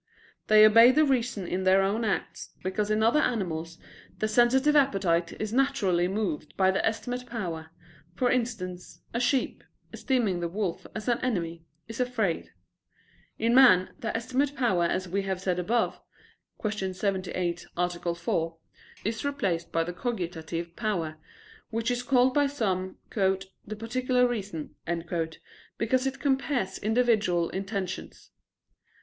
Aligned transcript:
They 0.47 0.65
obey 0.65 0.89
the 0.89 1.05
reason 1.05 1.45
in 1.47 1.63
their 1.63 1.83
own 1.83 2.03
acts, 2.03 2.55
because 2.63 2.89
in 2.89 3.03
other 3.03 3.19
animals 3.19 3.77
the 4.17 4.27
sensitive 4.27 4.75
appetite 4.75 5.39
is 5.39 5.53
naturally 5.53 6.07
moved 6.07 6.57
by 6.57 6.71
the 6.71 6.79
estimative 6.79 7.27
power; 7.27 7.69
for 8.15 8.31
instance, 8.31 9.01
a 9.13 9.19
sheep, 9.19 9.63
esteeming 9.93 10.39
the 10.39 10.47
wolf 10.47 10.87
as 10.95 11.07
an 11.07 11.19
enemy, 11.19 11.65
is 11.87 11.99
afraid. 11.99 12.51
In 13.37 13.53
man 13.53 13.93
the 13.99 14.07
estimative 14.17 14.55
power, 14.55 14.85
as 14.85 15.07
we 15.07 15.21
have 15.21 15.39
said 15.39 15.59
above 15.59 15.99
(Q. 16.59 16.93
78, 16.95 17.67
A. 17.77 18.15
4), 18.15 18.57
is 19.05 19.23
replaced 19.23 19.71
by 19.71 19.83
the 19.83 19.93
cogitative 19.93 20.75
power, 20.75 21.17
which 21.69 21.91
is 21.91 22.01
called 22.01 22.33
by 22.33 22.47
some 22.47 22.97
"the 23.13 23.75
particular 23.77 24.27
reason," 24.27 24.73
because 25.77 26.07
it 26.07 26.19
compares 26.19 26.79
individual 26.79 27.49
intentions. 27.49 28.31